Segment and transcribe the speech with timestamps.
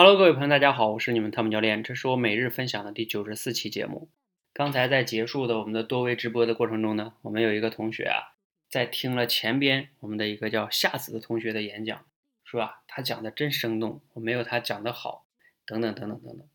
[0.00, 4.08] Hello，各位朋友，大家好，我是你们汤姆教练，这是我每日分享的第九十四期节目。
[4.52, 8.38] 刚才在结束的我们的多维直播的过程中呢，我们有一个同学啊，
[8.70, 12.06] 在听了前边我们的一个叫夏子的同学的演讲，
[12.44, 12.84] 是吧？
[12.86, 15.26] 他讲的真生动，我没有他讲的好，
[15.66, 16.46] 等等等等等等。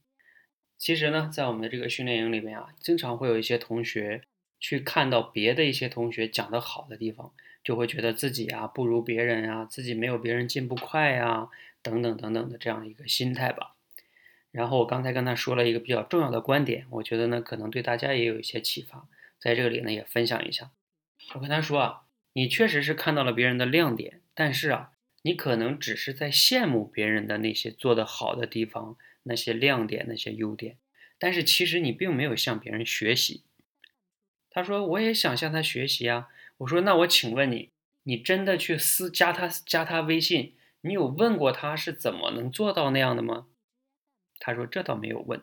[0.78, 4.21] 其实呢，在我们的这个训练营里面啊，经常会有一些同学
[4.64, 11.50] 去看到别的一些同学讲的好的地方，就会觉得自己啊不如别人啊，自己没有别人进步快呀。
[11.82, 13.76] 等等等等的这样一个心态吧。
[14.52, 19.05] 然后我刚才跟他说了一个比较重要的观点，我觉得呢可能对大家也有一些启发，
[19.38, 20.72] 在这里呢也分享一下。
[21.34, 24.91] 我跟他说啊，你确实是看到了别人的亮点，但是啊，
[25.23, 30.77] 你可能只是在羡慕别人的那些做得好的地方，那些亮点，那些优点，
[31.20, 33.44] 但是其实你并没有向别人学习。
[34.53, 36.30] 他说我也想向他学习啊。
[36.59, 37.71] 我说那我请问你，
[38.03, 40.53] 你真的去私加他加他微信？
[40.81, 43.47] 你有问过他是怎么能做到那样的吗？
[44.39, 45.41] 他说这倒没有问。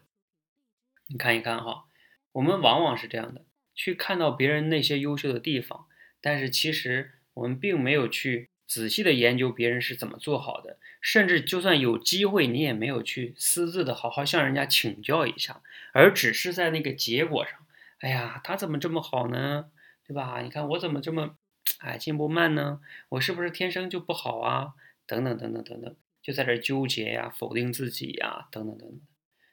[1.09, 1.87] 你看一看哈，
[2.33, 5.87] 我们往往是这样的，去看到别人那些优秀的地方，
[6.21, 17.67] 但是其实我们并没有去仔细的研究别人是怎么做好的，甚至就算有机会，你也没有去私自的好好向人家请教一下，而只是在那个结果上，
[18.01, 19.71] 哎呀，他怎么这么好呢？
[20.07, 20.41] 对吧？
[20.43, 21.37] 你看我怎么这么
[21.79, 22.81] 哎进步慢呢？
[23.11, 24.75] 我是不是天生就不好啊？
[25.07, 29.01] 等等等等等等，就在这纠结呀，否定自己呀，等等等等。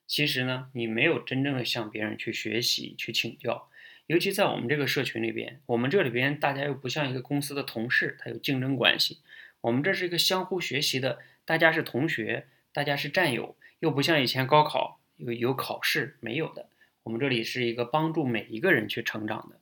[0.06, 3.70] 其实呢，你没有真正的向别人去学习、去请教。
[4.06, 9.20] 尤其在我们这个社群里边，我们这里边大家又不像一个公司的同事，他有竞争关系。
[9.59, 16.70] 我们这是一个相互学习的，大家是同学，大家是战友，又不像以前高考有有考试没有的。
[17.08, 19.62] 我们这里是一个帮助每一个人去成长的，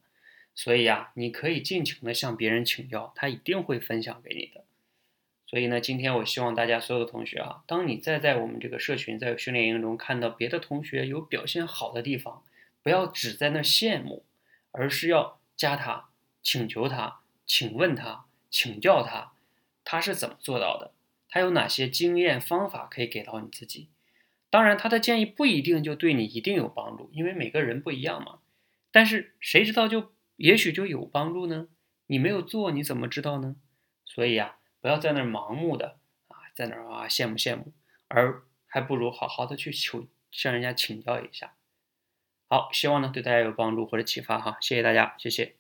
[0.56, 4.66] 所以呀，你可以尽情的向别人请教，他一定会分享给你的。
[5.46, 12.44] 所以呢，今天我希望大家所有的同学啊，当你再在我们这个社群、在训练营中看到别的同学有表现好的地方，
[12.82, 14.26] 不要只在那羡慕，
[14.72, 16.10] 而是要加他、
[16.42, 19.34] 请求他、请问他、请教他，
[19.84, 20.94] 他是怎么做到的？
[21.30, 23.90] 他有哪些经验方法可以给到你自己？
[24.50, 28.40] 当然，他的建议不一定就对你一定有帮助，因为每个人不一样嘛。
[28.92, 31.68] 但是谁知道就也许就有帮助呢？
[32.08, 33.56] 你没有做，你怎么知道呢？
[34.06, 34.58] 所以呀。
[34.82, 35.98] 不要在那儿盲目的
[36.28, 37.74] 啊，在那儿啊羡慕羡慕，
[38.08, 41.56] 而还不如好好的去求向人家请教一下。
[42.48, 45.56] 好，希望呢对大家有帮助或者启发哈，谢谢大家，谢谢。